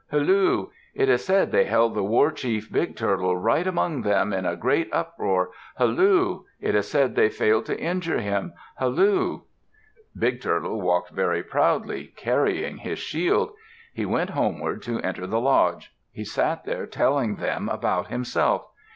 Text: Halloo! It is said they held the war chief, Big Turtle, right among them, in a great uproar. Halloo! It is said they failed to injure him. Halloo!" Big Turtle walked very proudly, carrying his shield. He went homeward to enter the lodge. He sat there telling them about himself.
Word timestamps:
Halloo! 0.09 0.69
It 0.95 1.09
is 1.09 1.23
said 1.23 1.51
they 1.51 1.65
held 1.65 1.93
the 1.93 2.01
war 2.03 2.31
chief, 2.31 2.71
Big 2.71 2.95
Turtle, 2.95 3.37
right 3.37 3.67
among 3.67 4.01
them, 4.01 4.33
in 4.33 4.47
a 4.47 4.55
great 4.55 4.89
uproar. 4.91 5.51
Halloo! 5.77 6.45
It 6.59 6.73
is 6.73 6.89
said 6.89 7.13
they 7.15 7.29
failed 7.29 7.67
to 7.67 7.79
injure 7.79 8.19
him. 8.19 8.53
Halloo!" 8.77 9.41
Big 10.17 10.41
Turtle 10.41 10.81
walked 10.81 11.11
very 11.11 11.43
proudly, 11.43 12.13
carrying 12.15 12.77
his 12.77 12.97
shield. 12.97 13.51
He 13.93 14.07
went 14.07 14.31
homeward 14.31 14.81
to 14.81 14.99
enter 15.01 15.27
the 15.27 15.39
lodge. 15.39 15.93
He 16.11 16.25
sat 16.25 16.63
there 16.65 16.87
telling 16.87 17.35
them 17.35 17.69
about 17.69 18.07
himself. 18.07 18.65